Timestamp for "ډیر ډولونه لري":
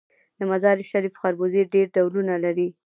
1.73-2.67